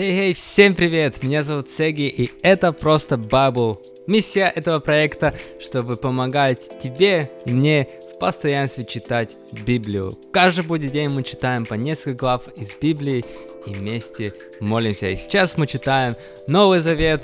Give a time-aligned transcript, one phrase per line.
[0.00, 1.22] Хей-хей, всем привет!
[1.22, 3.82] Меня зовут Сеги, и это просто Бабл.
[4.06, 9.36] Миссия этого проекта, чтобы помогать тебе и мне в постоянстве читать
[9.66, 10.18] Библию.
[10.32, 13.26] Каждый будний день мы читаем по несколько глав из Библии
[13.66, 15.10] и вместе молимся.
[15.10, 16.14] И сейчас мы читаем
[16.48, 17.20] Новый Завет,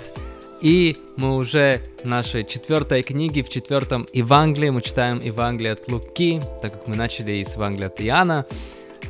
[0.61, 6.43] и мы уже в нашей четвертой книге, в четвертом Евангелии, мы читаем Евангелие от Луки,
[6.61, 8.45] так как мы начали с Евангелия от Иоанна.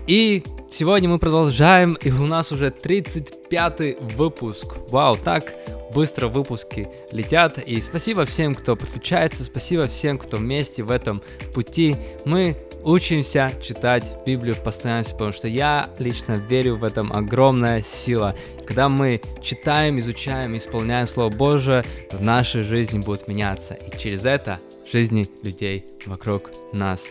[0.07, 4.77] И сегодня мы продолжаем, и у нас уже 35 выпуск.
[4.91, 5.53] Вау, так
[5.93, 7.59] быстро выпуски летят.
[7.59, 11.21] И спасибо всем, кто подключается, спасибо всем, кто вместе в этом
[11.53, 11.97] пути.
[12.25, 18.37] Мы учимся читать Библию в постоянстве, потому что я лично верю в этом огромная сила.
[18.65, 23.75] Когда мы читаем, изучаем, исполняем Слово Божие, в нашей жизни будет меняться.
[23.75, 24.61] И через это
[24.93, 27.09] жизни людей вокруг нас.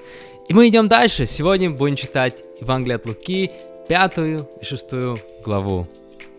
[0.47, 1.25] И мы идем дальше.
[1.25, 3.49] Сегодня будем читать Евангелие от Луки,
[3.89, 5.87] пятую и шестую главу.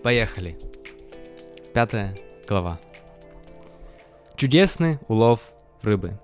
[0.05, 0.57] Поехали.
[1.75, 2.17] Пятая
[2.49, 2.79] глава.
[4.37, 5.41] Чудесный улов
[5.83, 6.21] рыбы.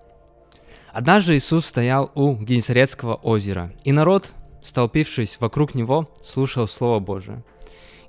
[0.93, 7.43] Однажды Иисус стоял у Генесарецкого озера, и народ, столпившись вокруг него, слушал Слово Божие.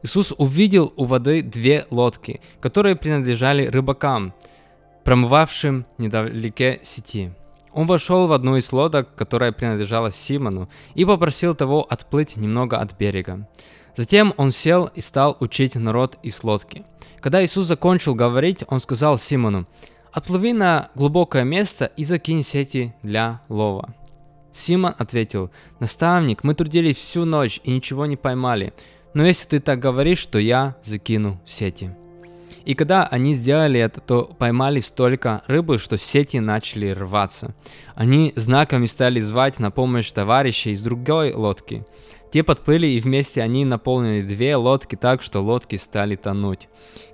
[0.04, 4.36] Иисус увидел у воды две лодки, которые принадлежали рыбакам,
[5.04, 7.32] промывавшим недалеке сети–
[7.74, 12.98] он вошел в одну из лодок, которая принадлежала Симону, и попросил того отплыть немного от
[12.98, 13.48] берега.
[13.96, 16.84] Затем он сел и стал учить народ из лодки.
[17.20, 19.68] Когда Иисус закончил говорить, он сказал Симону,
[20.12, 23.94] «Отплыви на глубокое место и закинь сети для лова».
[24.52, 28.74] Симон ответил, «Наставник, мы трудились всю ночь и ничего не поймали,
[29.14, 32.03] но если ты так говоришь, то я закину сети».
[32.66, 37.54] И когда они сделали это, то поймали столько рыбы, что сети начали рваться.
[37.96, 41.86] Они знаками стали звать на помощь товарищей из другой лодки.
[42.32, 46.68] Те подплыли, и вместе они наполнили две лодки так, что лодки стали тонуть.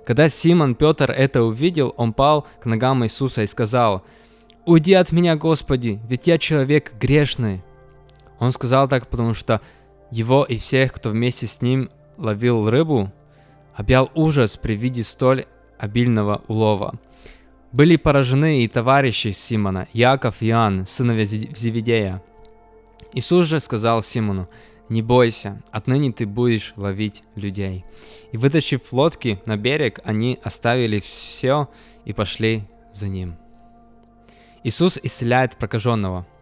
[0.06, 4.02] Когда Симон Петр это увидел, он пал к ногам Иисуса и сказал,
[4.64, 7.62] «Уйди от меня, Господи, ведь я человек грешный».
[8.38, 9.60] Он сказал так, потому что
[10.10, 13.12] его и всех, кто вместе с ним ловил рыбу,
[13.74, 15.46] объял ужас при виде столь
[15.78, 16.98] обильного улова.
[17.72, 22.22] Были поражены и товарищи Симона, Яков и Иоанн, сыновья Зеведея.
[23.12, 24.48] Иисус же сказал Симону,
[24.88, 27.84] «Не бойся, отныне ты будешь ловить людей».
[28.32, 31.68] И вытащив лодки на берег, они оставили все
[32.04, 33.36] и пошли за ним.
[34.64, 36.26] Иисус исцеляет прокаженного–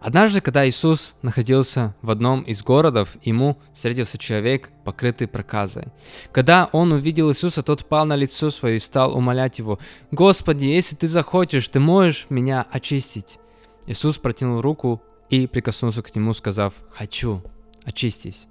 [0.00, 5.88] Однажды, когда Иисус находился в одном из городов, ему встретился человек, покрытый проказой.
[6.32, 9.78] Когда он увидел Иисуса, тот пал на лицо свое и стал умолять его,
[10.10, 13.38] «Господи, если ты захочешь, ты можешь меня очистить».
[13.86, 17.42] Иисус протянул руку и прикоснулся к нему, сказав, «Хочу,
[17.84, 18.46] очистись».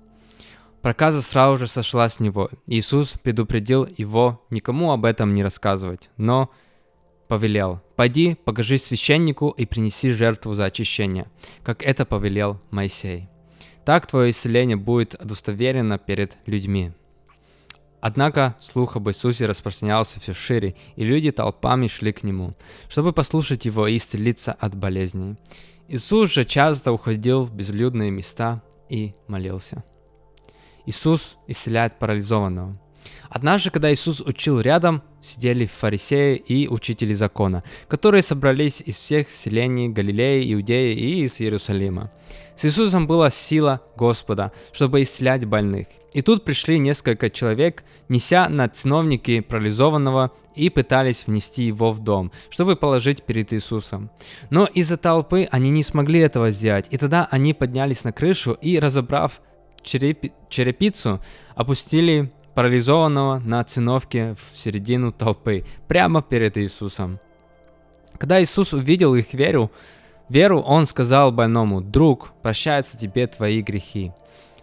[0.81, 2.49] Проказа сразу же сошла с него.
[2.67, 6.51] Иисус предупредил его никому об этом не рассказывать, но
[7.29, 11.27] повелел, «Пойди, покажи священнику и принеси жертву за очищение,
[11.63, 13.29] как это повелел Моисей.
[13.85, 16.91] Так твое исцеление будет удостоверено перед людьми».
[18.01, 22.55] Однако слух об Иисусе распространялся все шире, и люди толпами шли к нему,
[22.89, 25.35] чтобы послушать его и исцелиться от болезней.
[25.87, 29.83] Иисус же часто уходил в безлюдные места и молился.
[30.85, 32.81] Иисус исцеляет парализованного–
[33.29, 39.87] Однажды, когда Иисус учил рядом, сидели фарисеи и учители закона, которые собрались из всех селений
[39.87, 42.11] Галилеи, Иудеи и из Иерусалима.
[42.55, 45.87] С Иисусом была сила Господа, чтобы исцелять больных.
[46.13, 52.31] И тут пришли несколько человек, неся на циновники парализованного и пытались внести его в дом,
[52.49, 54.09] чтобы положить перед Иисусом.
[54.49, 58.79] Но из-за толпы они не смогли этого сделать, и тогда они поднялись на крышу и,
[58.79, 59.39] разобрав
[59.81, 60.33] череп...
[60.49, 61.21] черепицу,
[61.55, 67.19] опустили парализованного на циновке в середину толпы, прямо перед Иисусом.
[68.17, 69.71] Когда Иисус увидел их веру,
[70.27, 74.11] веру, он сказал больному, «Друг, прощаются тебе твои грехи».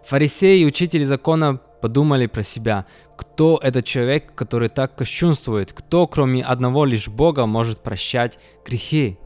[0.05, 2.85] Фарисеи и учители закона подумали про себя,
[3.17, 9.17] кто этот человек, который так кощунствует, кто, кроме одного лишь Бога, может прощать грехи.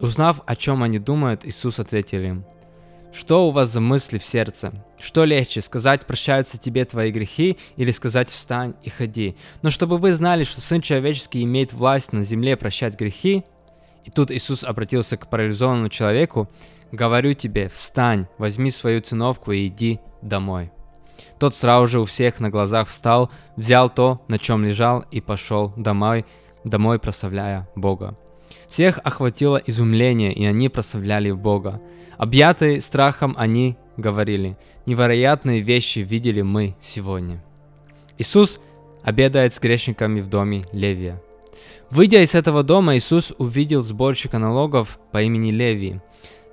[0.00, 2.44] Узнав, о чем они думают, Иисус ответил им–
[3.12, 4.72] что у вас за мысли в сердце?
[5.00, 9.36] Что легче, сказать «прощаются тебе твои грехи» или сказать «встань и ходи»?
[9.62, 13.44] Но чтобы вы знали, что Сын Человеческий имеет власть на земле прощать грехи,
[14.04, 16.48] и тут Иисус обратился к парализованному человеку,
[16.92, 20.70] «Говорю тебе, встань, возьми свою циновку и иди домой».
[21.38, 25.72] Тот сразу же у всех на глазах встал, взял то, на чем лежал, и пошел
[25.76, 26.24] домой,
[26.64, 28.16] домой прославляя Бога.
[28.68, 31.80] Всех охватило изумление, и они прославляли Бога.
[32.16, 34.56] Объятые страхом они говорили,
[34.86, 37.42] невероятные вещи видели мы сегодня.
[38.18, 38.60] Иисус
[39.02, 41.22] обедает с грешниками в доме Левия.
[41.90, 46.00] Выйдя из этого дома, Иисус увидел сборщика налогов по имени Левий,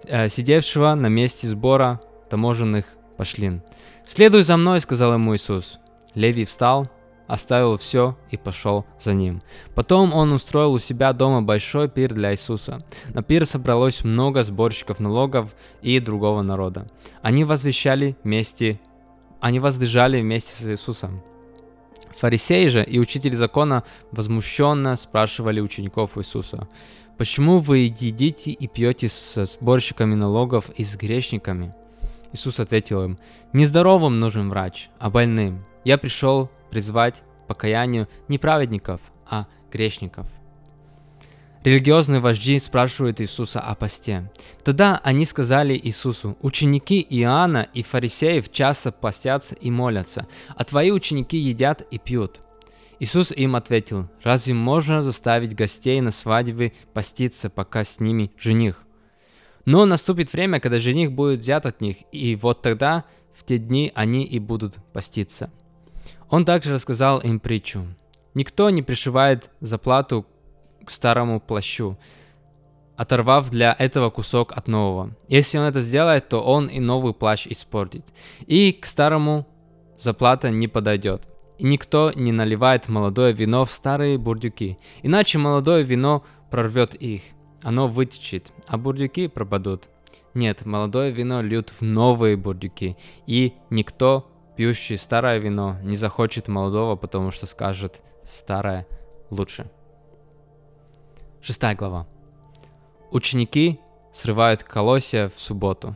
[0.03, 1.99] э, сидевшего на месте сбора
[2.29, 2.85] таможенных
[3.17, 3.61] пошлин.
[4.05, 5.79] «Следуй за мной»,— сказал ему Иисус.
[6.13, 6.89] Левий встал,
[7.27, 9.41] оставил все и пошел за ним.
[9.73, 12.83] Потом он устроил у себя дома большой пир для Иисуса.
[13.13, 16.87] На пир собралось много сборщиков налогов и другого народа.
[17.21, 18.79] Они возвещали вместе,
[19.39, 21.21] они воздержали вместе с Иисусом.
[22.19, 26.67] Фарисеи же и учители закона возмущенно спрашивали учеников Иисуса,
[27.17, 31.73] «Почему вы едите и пьете с сборщиками налогов и с грешниками?»
[32.33, 33.17] Иисус ответил им,
[33.53, 35.63] «Нездоровым нужен врач, а больным.
[35.85, 40.27] Я пришел призвать к покаянию не праведников, а грешников».
[41.65, 44.31] Религиозные вожди спрашивают Иисуса о посте.
[44.63, 51.37] Тогда они сказали Иисусу, ученики Иоанна и фарисеев часто постятся и молятся, а твои ученики
[51.37, 52.41] едят и пьют.
[52.99, 58.83] Иисус им ответил, разве можно заставить гостей на свадьбе поститься, пока с ними жених?
[59.65, 63.91] Но наступит время, когда жених будет взят от них, и вот тогда, в те дни,
[63.95, 65.51] они и будут поститься.
[66.29, 67.85] Он также рассказал им притчу.
[68.33, 70.25] Никто не пришивает заплату
[70.83, 71.97] к старому плащу,
[72.95, 75.15] оторвав для этого кусок от нового.
[75.27, 78.05] Если он это сделает, то он и новый плащ испортит.
[78.45, 79.47] И к старому
[79.97, 81.27] заплата не подойдет.
[81.57, 87.21] И никто не наливает молодое вино в старые бурдюки, иначе молодое вино прорвет их,
[87.63, 89.87] оно вытечет, а бурдюки пропадут.
[90.33, 96.95] Нет, молодое вино льют в новые бурдюки, и никто, пьющий старое вино, не захочет молодого,
[96.95, 98.87] потому что скажет «старое
[99.29, 99.69] лучше».
[101.41, 102.07] Шестая глава.
[103.11, 103.79] Ученики
[104.11, 105.95] срывают колосья в субботу.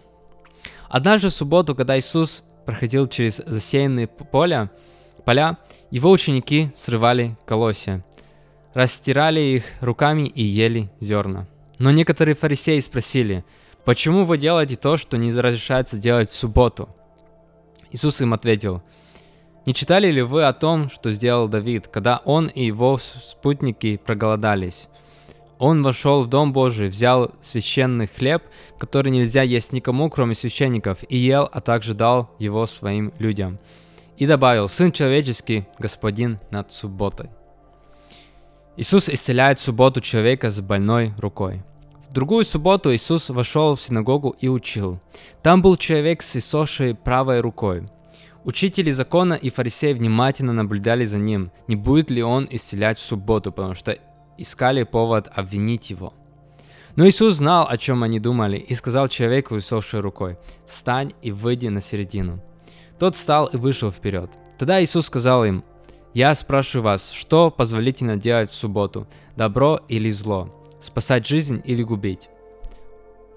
[0.89, 4.69] Однажды в субботу, когда Иисус проходил через засеянные поля,
[5.25, 5.57] поля,
[5.89, 8.05] его ученики срывали колосья,
[8.73, 11.47] растирали их руками и ели зерна.
[11.79, 13.43] Но некоторые фарисеи спросили,
[13.85, 16.89] почему вы делаете то, что не разрешается делать в субботу?
[17.91, 18.81] Иисус им ответил,
[19.65, 24.87] не читали ли вы о том, что сделал Давид, когда он и его спутники проголодались?
[25.59, 28.43] Он вошел в Дом Божий, взял священный хлеб,
[28.79, 33.59] который нельзя есть никому, кроме священников, и ел, а также дал его своим людям.
[34.17, 37.29] И добавил, Сын человеческий, Господин над субботой.
[38.77, 41.61] Иисус исцеляет субботу человека с больной рукой.
[42.11, 44.99] Другую субботу Иисус вошел в синагогу и учил.
[45.43, 47.87] Там был человек с иссохшей правой рукой.
[48.43, 53.51] Учители закона и фарисеи внимательно наблюдали за ним, не будет ли он исцелять в субботу,
[53.51, 53.95] потому что
[54.39, 56.13] искали повод обвинить его.
[56.95, 61.67] Но Иисус знал, о чем они думали, и сказал человеку, высохшей рукой, «Встань и выйди
[61.67, 62.41] на середину».
[62.97, 64.31] Тот встал и вышел вперед.
[64.57, 65.63] Тогда Иисус сказал им,
[66.15, 72.29] «Я спрашиваю вас, что позволительно делать в субботу, добро или зло, спасать жизнь или губить?»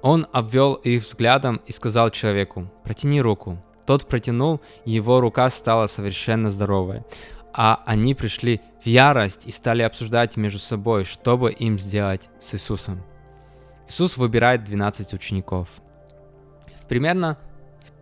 [0.03, 3.63] Он обвел их взглядом и сказал человеку, «Протяни руку».
[3.87, 7.03] Тот протянул, и его рука стала совершенно здоровой
[7.53, 12.55] а они пришли в ярость и стали обсуждать между собой, что бы им сделать с
[12.55, 13.03] Иисусом.
[13.89, 15.69] Иисус выбирает 12 учеников.
[16.89, 17.52] Примерно в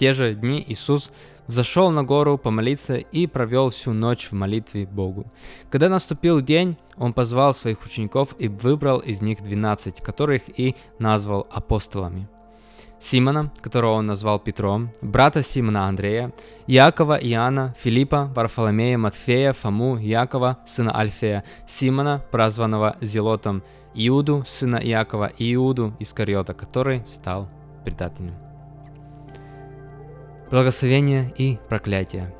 [0.00, 1.10] те же дни Иисус
[1.46, 5.26] взошел на гору помолиться и провел всю ночь в молитве Богу.
[5.68, 11.46] Когда наступил день, он позвал своих учеников и выбрал из них 12, которых и назвал
[11.50, 12.28] апостолами–
[12.98, 16.32] Симона, которого он назвал Петром, брата Симона Андрея,
[16.66, 23.62] Иакова, Иоанна, Филиппа, Варфоломея, Матфея, Фому, Якова, сына Альфея, Симона, прозванного Зелотом,
[23.94, 27.48] Иуду, сына Иакова, и Иуду Искариота, который стал
[27.84, 28.49] предателем.
[30.50, 32.34] Благословение и проклятие.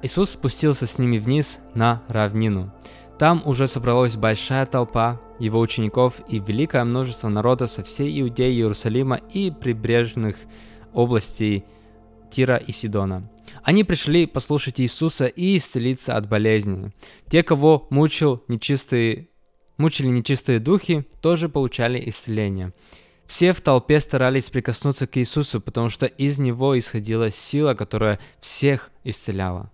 [0.00, 2.72] Иисус спустился с ними вниз на равнину.
[3.18, 9.16] Там уже собралась большая толпа его учеников и великое множество народа со всей Иудеи, Иерусалима
[9.16, 10.36] и прибрежных
[10.94, 11.64] областей
[12.30, 13.28] Тира и Сидона.
[13.64, 16.92] Они пришли послушать Иисуса и исцелиться от болезни.
[17.28, 19.28] Те, кого мучил нечистые,
[19.76, 22.72] мучили нечистые духи, тоже получали исцеление.
[23.26, 28.90] Все в толпе старались прикоснуться к Иисусу, потому что из него исходила сила, которая всех
[29.04, 29.70] исцеляла.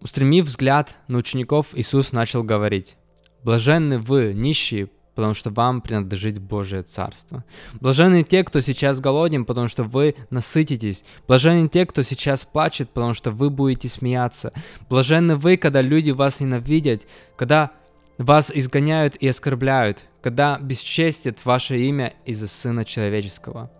[0.00, 2.96] Устремив взгляд на учеников, Иисус начал говорить.
[3.44, 7.44] «Блаженны вы, нищие, потому что вам принадлежит Божие Царство.
[7.74, 11.04] Блаженны те, кто сейчас голоден, потому что вы насытитесь.
[11.28, 14.52] Блаженны те, кто сейчас плачет, потому что вы будете смеяться.
[14.88, 17.02] Блаженны вы, когда люди вас ненавидят,
[17.36, 17.72] когда
[18.18, 23.70] вас изгоняют и оскорбляют, когда бесчестят ваше имя из-за Сына Человеческого.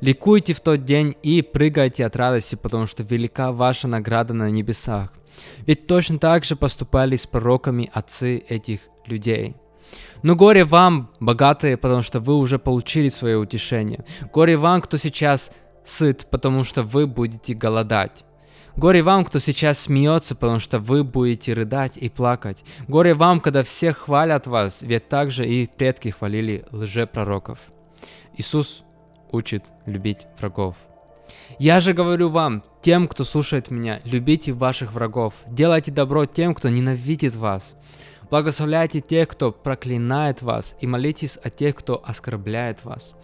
[0.00, 5.12] Ликуйте в тот день и прыгайте от радости, потому что велика ваша награда на небесах.
[5.66, 9.56] Ведь точно так же поступали с пророками отцы этих людей.
[10.22, 14.04] Но горе вам, богатые, потому что вы уже получили свое утешение.
[14.32, 15.50] Горе вам, кто сейчас
[15.84, 18.24] сыт, потому что вы будете голодать.
[18.76, 22.64] Горе вам, кто сейчас смеется, потому что вы будете рыдать и плакать.
[22.88, 27.58] Горе вам, когда все хвалят вас, ведь также и предки хвалили лжепророков.
[28.36, 28.84] Иисус
[29.32, 30.76] учит любить врагов.
[31.58, 36.68] Я же говорю вам, тем, кто слушает меня, любите ваших врагов, делайте добро тем, кто
[36.68, 37.76] ненавидит вас.
[38.30, 43.14] Благословляйте тех, кто проклинает вас, и молитесь о тех, кто оскорбляет вас.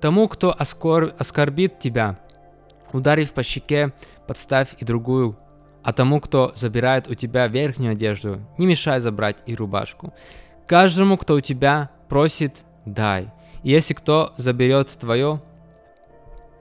[0.00, 1.14] Тому, кто оскор...
[1.18, 2.20] оскорбит тебя,
[2.92, 3.92] ударив по щеке,
[4.26, 5.36] подставь и другую.
[5.82, 10.12] А тому, кто забирает у тебя верхнюю одежду, не мешай забрать и рубашку.
[10.66, 13.32] Каждому, кто у тебя просит, дай.
[13.62, 15.42] И если кто заберет твое,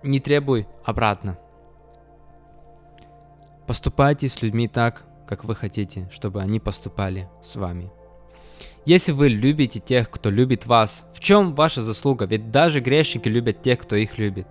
[0.03, 1.37] не требуй обратно.
[3.67, 7.91] Поступайте с людьми так, как вы хотите, чтобы они поступали с вами.
[8.85, 12.25] Если вы любите тех, кто любит вас, в чем ваша заслуга?
[12.25, 14.47] Ведь даже грешники любят тех, кто их любит.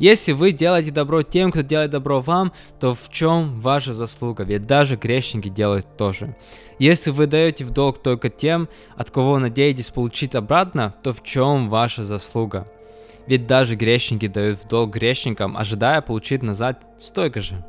[0.00, 4.44] Если вы делаете добро тем, кто делает добро вам, то в чем ваша заслуга?
[4.44, 6.34] Ведь даже грешники делают то же.
[6.78, 11.68] Если вы даете в долг только тем, от кого надеетесь получить обратно, то в чем
[11.68, 12.66] ваша заслуга?
[13.26, 17.62] Ведь даже грешники дают в долг грешникам, ожидая получить назад столько же.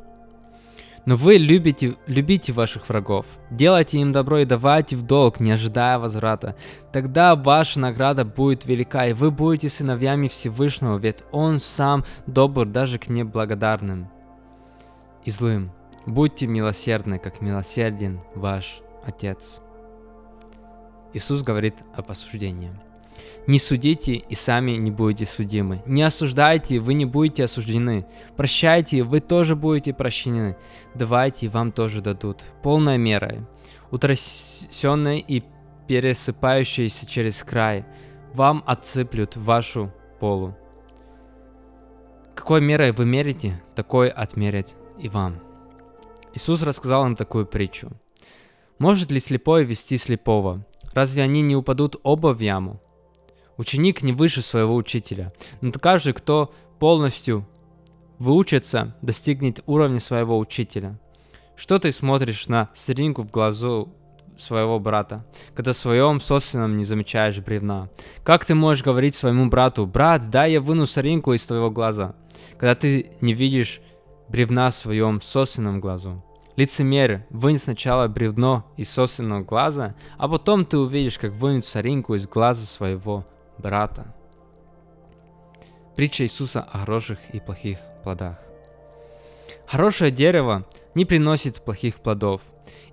[1.08, 5.98] Но вы любите, любите ваших врагов, делайте им добро и давайте в долг, не ожидая
[5.98, 6.54] возврата.
[6.92, 12.98] Тогда ваша награда будет велика, и вы будете сыновьями Всевышнего, ведь Он сам добр даже
[12.98, 14.10] к неблагодарным
[15.24, 15.70] и злым.
[16.04, 19.62] Будьте милосердны, как милосерден ваш Отец.
[21.14, 22.70] Иисус говорит об осуждении.
[23.46, 25.82] Не судите, и сами не будете судимы.
[25.86, 28.06] Не осуждайте, вы не будете осуждены.
[28.36, 30.56] Прощайте, вы тоже будете прощены.
[30.94, 32.44] Давайте, вам тоже дадут.
[32.62, 33.46] Полная мера,
[33.90, 35.42] утрясенная и
[35.86, 37.84] пересыпающаяся через край,
[38.34, 40.56] вам отсыплют вашу полу.
[42.34, 45.40] Какой мерой вы мерите, такой отмерят и вам.
[46.34, 47.90] Иисус рассказал им такую притчу.
[48.78, 50.64] Может ли слепой вести слепого?
[50.92, 52.80] Разве они не упадут оба в яму?
[53.58, 57.44] Ученик не выше своего учителя, но каждый, кто полностью
[58.18, 60.98] выучится, достигнет уровня своего учителя.
[61.56, 63.92] Что ты смотришь на соринку в глазу
[64.38, 67.88] своего брата, когда в своем собственном не замечаешь бревна?
[68.22, 72.14] Как ты можешь говорить своему брату, брат, дай я выну соринку из твоего глаза,
[72.52, 73.80] когда ты не видишь
[74.28, 76.24] бревна в своем собственном глазу?
[76.54, 82.28] Лицемер, вынь сначала бревно из собственного глаза, а потом ты увидишь, как вынуть соринку из
[82.28, 83.26] глаза своего
[83.58, 84.14] брата.
[85.96, 88.38] Притча Иисуса о хороших и плохих плодах.
[89.66, 92.40] Хорошее дерево не приносит плохих плодов,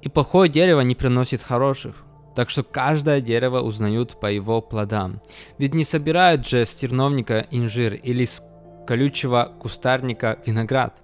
[0.01, 2.03] и плохое дерево не приносит хороших.
[2.36, 5.22] Так что каждое дерево узнают по его плодам.
[5.57, 8.43] Ведь не собирают же с терновника инжир или с
[8.86, 11.01] колючего кустарника виноград.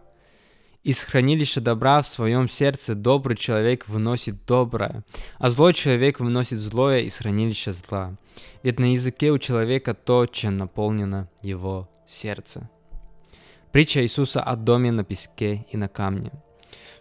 [0.84, 5.04] Из хранилища добра в своем сердце добрый человек выносит доброе,
[5.38, 8.16] а злой человек выносит злое из хранилища зла.
[8.64, 12.68] Ведь на языке у человека то, чем наполнено его сердце.
[13.72, 16.32] Притча Иисуса о доме на песке и на камне.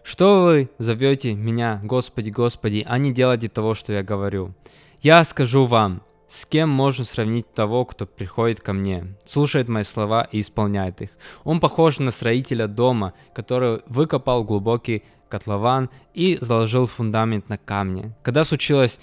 [0.03, 4.53] Что вы зовете меня, Господи, Господи, а не делайте того, что я говорю?
[5.01, 10.29] Я скажу вам, с кем можно сравнить того, кто приходит ко мне, слушает мои слова
[10.31, 11.09] и исполняет их?
[11.43, 18.15] Он похож на строителя дома, который выкопал глубокий котлован и заложил фундамент на камне.
[18.23, 19.01] Когда случилось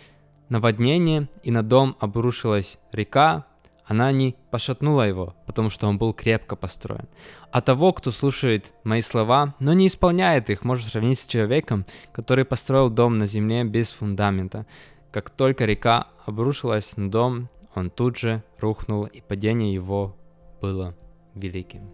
[0.48, 3.44] наводнение и на дом обрушилась река,
[3.84, 7.08] она не пошатнула его, потому что он был крепко построен.
[7.50, 12.46] А того, кто слушает мои слова, но не исполняет их, можно сравнить с человеком, который
[12.46, 14.64] построил дом на земле без фундамента.
[15.10, 20.16] Как только река обрушилась на дом, он тут же рухнул, и падение его
[20.60, 20.94] было
[21.34, 21.90] великим.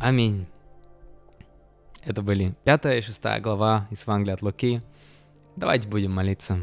[0.00, 0.46] Аминь.
[2.04, 4.80] Это были пятая и шестая глава из Евангелия от Луки.
[5.56, 6.58] Давайте будем молиться.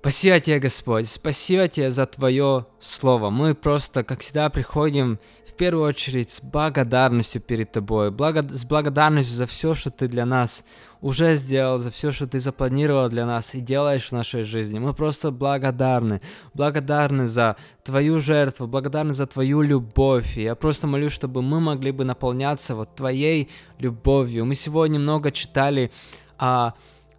[0.00, 3.28] Спасибо тебе, Господь, спасибо тебе за Твое Слово.
[3.28, 8.42] Мы просто, как всегда, приходим в первую очередь с благодарностью перед Тобой, благо...
[8.48, 10.64] с благодарностью за все, что Ты для нас
[11.02, 14.78] уже сделал, за все, что Ты запланировал для нас и делаешь в нашей жизни.
[14.78, 16.22] Мы просто благодарны,
[16.54, 20.38] благодарны за Твою жертву, благодарны за Твою любовь.
[20.38, 24.46] И я просто молюсь, чтобы мы могли бы наполняться вот Твоей любовью.
[24.46, 25.90] Мы сегодня много читали
[26.38, 26.72] о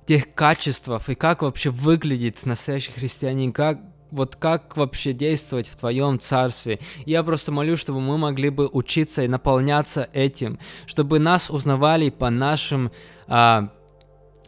[0.06, 3.80] тех качествах и как вообще выглядит настоящий христианин, как
[4.12, 6.80] вот как вообще действовать в Твоем Царстве.
[7.06, 12.30] Я просто молю, чтобы мы могли бы учиться и наполняться этим, чтобы нас узнавали по
[12.30, 12.92] нашим
[13.28, 13.70] а,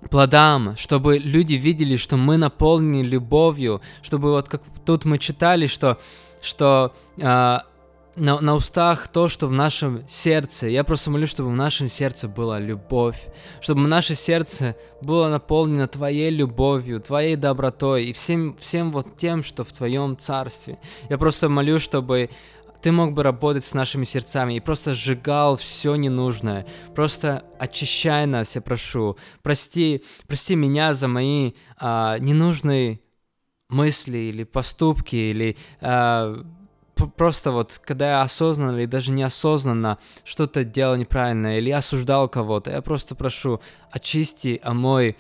[0.10, 5.98] плодам, чтобы люди видели, что мы наполнены любовью, чтобы вот как тут мы читали, что,
[6.42, 7.64] что а,
[8.16, 10.68] на, на устах то, что в нашем сердце.
[10.68, 13.20] Я просто молюсь, чтобы в нашем сердце была любовь,
[13.62, 19.64] чтобы наше сердце было наполнено Твоей любовью, Твоей добротой и всем, всем вот тем, что
[19.64, 20.80] в Твоем Царстве.
[21.10, 22.30] Я просто молю, чтобы
[22.82, 26.68] ты мог бы работать с нашими сердцами и просто сжигал все ненужное.
[26.94, 29.18] Просто очищай нас, я прошу.
[29.42, 33.00] Прости, прости меня за мои а, ненужные
[33.70, 36.46] мысли или поступки или а,
[36.96, 42.82] просто вот, когда я осознанно или даже неосознанно что-то делал неправильно или осуждал кого-то, я
[42.82, 45.18] просто прошу, очисти, омой,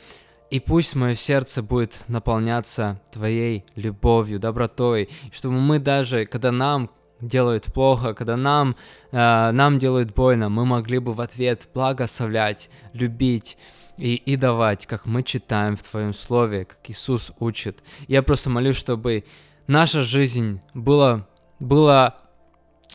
[0.50, 7.74] и пусть мое сердце будет наполняться Твоей любовью, добротой, чтобы мы даже, когда нам делают
[7.74, 8.76] плохо, когда нам,
[9.12, 13.58] э, нам делают больно, мы могли бы в ответ благословлять, любить
[13.98, 17.84] и, и давать, как мы читаем в Твоем Слове, как Иисус учит.
[18.08, 19.24] Я просто молюсь, чтобы
[19.68, 21.28] наша жизнь была
[21.64, 22.16] было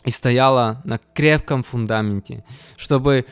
[0.05, 2.43] и стояло на крепком фундаменте,
[2.77, 3.25] чтобы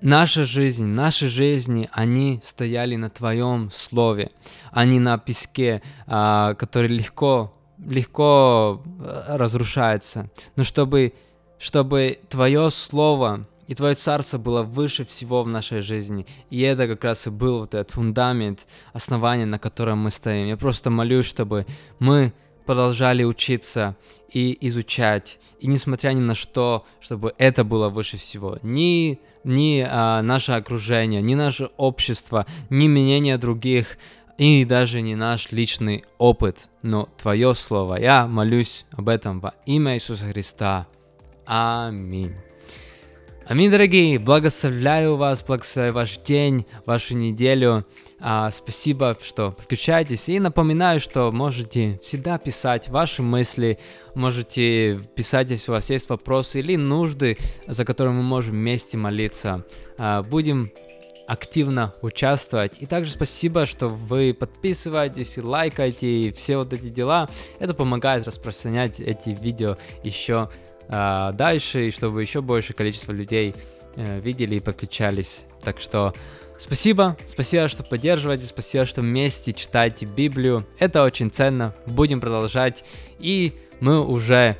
[0.00, 4.30] наша жизнь, наши жизни, они стояли на Твоем Слове,
[4.70, 10.30] а не на песке, а, который легко, легко э, разрушается.
[10.56, 11.12] Но чтобы,
[11.58, 16.26] чтобы Твое Слово и Твое Царство было выше всего в нашей жизни.
[16.50, 20.46] И это как раз и был вот этот фундамент, основание, на котором мы стоим.
[20.46, 21.66] Я просто молюсь, чтобы
[21.98, 22.32] мы
[22.64, 23.96] продолжали учиться
[24.32, 28.58] и изучать, и несмотря ни на что, чтобы это было выше всего.
[28.62, 33.98] Ни, ни а, наше окружение, ни наше общество, ни мнение других,
[34.38, 37.96] и даже не наш личный опыт, но Твое Слово.
[38.00, 40.88] Я молюсь об этом во имя Иисуса Христа.
[41.46, 42.34] Аминь.
[43.46, 47.84] Аминь, дорогие, благословляю вас, благословляю ваш день, вашу неделю.
[48.24, 50.28] А, спасибо, что подключаетесь.
[50.28, 53.78] И напоминаю, что можете всегда писать ваши мысли,
[54.14, 59.64] можете писать, если у вас есть вопросы или нужды, за которые мы можем вместе молиться.
[59.98, 60.70] А, будем
[61.26, 62.76] активно участвовать.
[62.78, 67.28] И также спасибо, что вы подписываетесь и лайкаете и все вот эти дела.
[67.58, 70.48] Это помогает распространять эти видео еще
[70.88, 73.54] а, дальше, и чтобы еще большее количество людей
[73.96, 75.44] видели и подключались.
[75.62, 76.12] Так что
[76.62, 80.64] Спасибо, спасибо, что поддерживаете, спасибо, что вместе читаете Библию.
[80.78, 81.74] Это очень ценно.
[81.86, 82.84] Будем продолжать.
[83.18, 84.56] И мы уже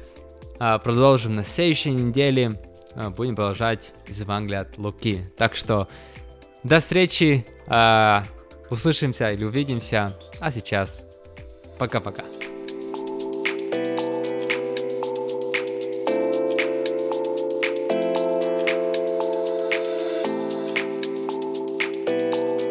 [0.59, 2.61] а, продолжим на следующей неделе.
[2.97, 5.25] А, будем продолжать из Евангелия от Луки.
[5.37, 5.87] Так что
[6.65, 7.47] до встречи.
[7.69, 8.25] А,
[8.69, 10.19] услышимся или увидимся.
[10.41, 11.09] А сейчас
[11.79, 12.25] пока-пока.